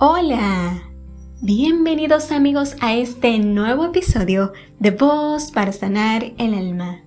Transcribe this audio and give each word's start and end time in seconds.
Hola, 0.00 0.84
bienvenidos 1.40 2.30
amigos 2.30 2.76
a 2.80 2.94
este 2.94 3.36
nuevo 3.40 3.86
episodio 3.86 4.52
de 4.78 4.92
Voz 4.92 5.50
para 5.50 5.72
Sanar 5.72 6.34
el 6.38 6.54
Alma. 6.54 7.00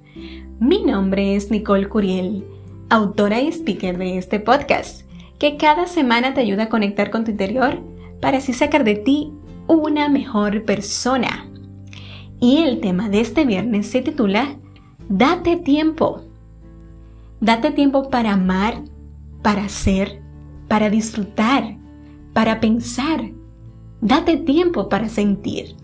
Mi 0.60 0.84
nombre 0.84 1.38
es 1.38 1.50
Nicole 1.52 1.88
Curiel, 1.88 2.46
autora 2.90 3.40
y 3.40 3.48
speaker 3.48 3.98
de 3.98 4.18
este 4.18 4.42
podcast, 4.42 5.10
que 5.40 5.56
cada 5.56 5.88
semana 5.88 6.34
te 6.34 6.42
ayuda 6.42 6.64
a 6.64 6.70
conectar 6.70 7.12
con 7.12 7.24
tu 7.24 7.32
interior 7.32 7.80
para 8.20 8.40
así 8.40 8.52
sacar 8.52 8.84
de 8.84 8.96
ti 8.96 9.32
una 9.68 10.10
mejor 10.10 10.66
persona. 10.66 11.50
Y 12.42 12.58
el 12.58 12.82
tema 12.82 13.08
de 13.08 13.22
este 13.22 13.46
viernes 13.46 13.88
se 13.88 14.02
titula 14.02 14.58
Date 15.08 15.56
tiempo. 15.56 16.24
Date 17.40 17.72
tiempo 17.72 18.10
para 18.10 18.34
amar, 18.34 18.84
para 19.42 19.70
ser, 19.70 20.22
para 20.68 20.90
disfrutar, 20.90 21.78
para 22.34 22.60
pensar. 22.60 23.32
Date 24.02 24.38
tiempo 24.38 24.90
para 24.90 25.10
sentir. 25.10 25.76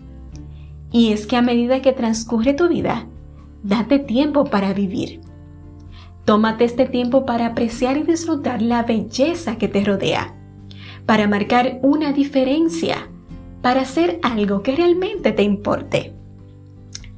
Y 0.90 1.12
es 1.12 1.26
que 1.26 1.36
a 1.36 1.42
medida 1.42 1.82
que 1.82 1.92
transcurre 1.92 2.54
tu 2.54 2.68
vida, 2.68 3.06
date 3.62 3.98
tiempo 3.98 4.44
para 4.44 4.72
vivir. 4.72 5.20
Tómate 6.24 6.64
este 6.64 6.86
tiempo 6.86 7.24
para 7.24 7.46
apreciar 7.46 7.96
y 7.96 8.02
disfrutar 8.02 8.60
la 8.60 8.82
belleza 8.82 9.56
que 9.56 9.68
te 9.68 9.84
rodea, 9.84 10.34
para 11.06 11.26
marcar 11.26 11.78
una 11.82 12.12
diferencia, 12.12 13.08
para 13.62 13.82
hacer 13.82 14.18
algo 14.22 14.62
que 14.62 14.76
realmente 14.76 15.32
te 15.32 15.42
importe. 15.42 16.14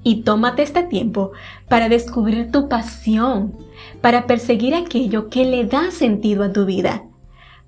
Y 0.03 0.23
tómate 0.23 0.62
este 0.62 0.83
tiempo 0.84 1.33
para 1.69 1.89
descubrir 1.89 2.51
tu 2.51 2.69
pasión, 2.69 3.56
para 4.01 4.27
perseguir 4.27 4.75
aquello 4.75 5.28
que 5.28 5.45
le 5.45 5.67
da 5.67 5.91
sentido 5.91 6.45
a 6.45 6.53
tu 6.53 6.64
vida, 6.64 7.05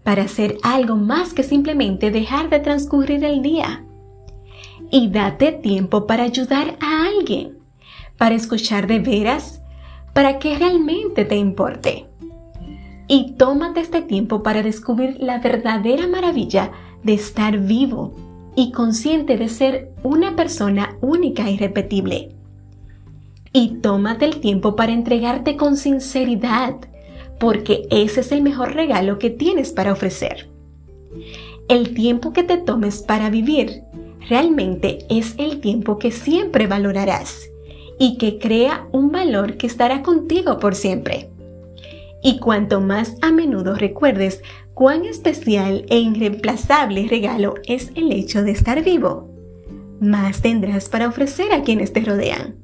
para 0.03 0.23
hacer 0.23 0.59
algo 0.63 0.97
más 0.97 1.33
que 1.33 1.43
simplemente 1.43 2.11
dejar 2.11 2.51
de 2.51 2.61
transcurrir 2.61 3.25
el 3.25 3.43
día. 3.43 3.85
Y 4.91 5.09
date 5.09 5.53
tiempo 5.53 6.07
para 6.07 6.25
ayudar 6.25 6.77
a 6.81 7.07
alguien, 7.07 7.59
para 8.19 8.35
escuchar 8.35 8.87
de 8.87 8.99
veras, 8.99 9.63
para 10.13 10.39
que 10.39 10.59
realmente 10.59 11.25
te 11.25 11.37
importe. 11.37 12.07
Y 13.09 13.33
tómate 13.33 13.81
este 13.81 14.03
tiempo 14.03 14.43
para 14.43 14.63
descubrir 14.63 15.17
la 15.21 15.39
verdadera 15.39 16.07
maravilla 16.07 16.73
de 17.03 17.15
estar 17.15 17.59
vivo 17.59 18.15
y 18.55 18.73
consciente 18.73 19.37
de 19.37 19.49
ser 19.49 19.93
una 20.03 20.37
persona 20.37 20.97
única 21.01 21.51
y 21.51 21.57
repetible. 21.57 22.35
Y 23.53 23.81
tómate 23.81 24.25
el 24.25 24.41
tiempo 24.41 24.77
para 24.77 24.93
entregarte 24.93 25.57
con 25.57 25.77
sinceridad, 25.77 26.77
porque 27.43 27.89
ese 27.91 28.21
es 28.21 28.31
el 28.31 28.41
mejor 28.41 28.73
regalo 28.73 29.19
que 29.19 29.29
tienes 29.29 29.73
para 29.73 29.91
ofrecer. 29.91 30.49
El 31.67 31.93
tiempo 31.93 32.33
que 32.33 32.45
te 32.45 32.57
tomes 32.57 33.03
para 33.03 33.31
vivir 33.31 33.83
realmente 34.29 34.99
es 35.11 35.35
el 35.39 35.61
tiempo 35.61 35.99
que 35.99 36.13
siempre 36.13 36.69
valorarás 36.69 37.51
y 37.99 38.17
que 38.17 38.39
crea 38.39 38.87
un 38.93 39.11
valor 39.11 39.57
que 39.57 39.67
estará 39.67 40.03
contigo 40.03 40.61
por 40.61 40.77
siempre. 40.77 41.31
Y 42.23 42.39
cuanto 42.39 42.81
más 42.81 43.17
a 43.23 43.33
menudo 43.33 43.75
recuerdes 43.75 44.41
cuán 44.73 45.05
especial 45.05 45.85
e 45.89 45.99
irreemplazable 45.99 47.09
regalo 47.09 47.55
es 47.67 47.91
el 47.97 48.13
hecho 48.13 48.45
de 48.45 48.53
estar 48.53 48.85
vivo, 48.85 49.29
más 49.99 50.43
tendrás 50.43 50.89
para 50.89 51.09
ofrecer 51.09 51.53
a 51.53 51.65
quienes 51.65 51.93
te 51.93 52.03
rodean. 52.03 52.55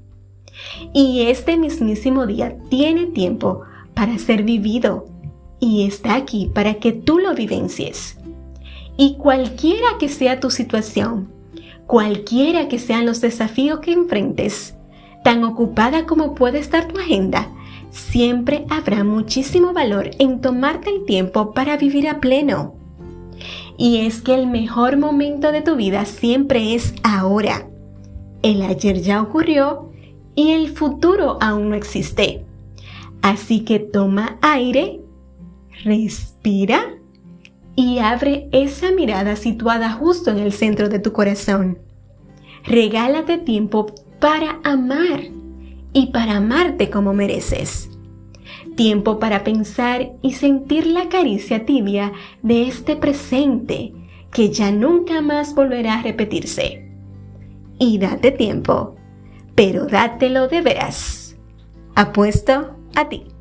Y 0.94 1.22
este 1.22 1.56
mismísimo 1.56 2.28
día 2.28 2.56
tiene 2.70 3.06
tiempo 3.06 3.62
para 3.98 4.16
ser 4.16 4.44
vivido 4.44 5.06
y 5.58 5.84
está 5.84 6.14
aquí 6.14 6.48
para 6.54 6.74
que 6.74 6.92
tú 6.92 7.18
lo 7.18 7.34
vivencies. 7.34 8.16
Y 8.96 9.16
cualquiera 9.16 9.98
que 9.98 10.08
sea 10.08 10.38
tu 10.38 10.50
situación, 10.50 11.32
cualquiera 11.88 12.68
que 12.68 12.78
sean 12.78 13.06
los 13.06 13.20
desafíos 13.20 13.80
que 13.80 13.90
enfrentes, 13.90 14.76
tan 15.24 15.42
ocupada 15.42 16.06
como 16.06 16.36
puede 16.36 16.60
estar 16.60 16.86
tu 16.86 17.00
agenda, 17.00 17.50
siempre 17.90 18.66
habrá 18.70 19.02
muchísimo 19.02 19.72
valor 19.72 20.12
en 20.20 20.40
tomarte 20.40 20.90
el 20.90 21.04
tiempo 21.04 21.52
para 21.52 21.76
vivir 21.76 22.08
a 22.08 22.20
pleno. 22.20 22.76
Y 23.76 24.06
es 24.06 24.22
que 24.22 24.32
el 24.36 24.46
mejor 24.46 24.96
momento 24.96 25.50
de 25.50 25.62
tu 25.62 25.74
vida 25.74 26.04
siempre 26.04 26.76
es 26.76 26.94
ahora. 27.02 27.66
El 28.44 28.62
ayer 28.62 29.02
ya 29.02 29.20
ocurrió 29.20 29.90
y 30.36 30.52
el 30.52 30.68
futuro 30.68 31.36
aún 31.40 31.70
no 31.70 31.74
existe. 31.74 32.44
Así 33.22 33.60
que 33.64 33.78
toma 33.78 34.38
aire, 34.42 35.00
respira 35.84 36.94
y 37.76 37.98
abre 37.98 38.48
esa 38.52 38.90
mirada 38.90 39.36
situada 39.36 39.92
justo 39.92 40.30
en 40.30 40.38
el 40.38 40.52
centro 40.52 40.88
de 40.88 40.98
tu 40.98 41.12
corazón. 41.12 41.78
Regálate 42.64 43.38
tiempo 43.38 43.86
para 44.20 44.60
amar 44.64 45.20
y 45.92 46.06
para 46.06 46.36
amarte 46.36 46.90
como 46.90 47.14
mereces. 47.14 47.90
Tiempo 48.76 49.18
para 49.18 49.44
pensar 49.44 50.12
y 50.22 50.32
sentir 50.32 50.86
la 50.86 51.08
caricia 51.08 51.66
tibia 51.66 52.12
de 52.42 52.68
este 52.68 52.96
presente 52.96 53.92
que 54.32 54.50
ya 54.50 54.70
nunca 54.70 55.20
más 55.20 55.54
volverá 55.54 56.00
a 56.00 56.02
repetirse. 56.02 56.84
Y 57.78 57.98
date 57.98 58.32
tiempo, 58.32 58.96
pero 59.54 59.86
dátelo 59.86 60.48
de 60.48 60.62
veras. 60.62 61.36
Apuesto 61.94 62.77
a 62.98 63.04
ti. 63.08 63.37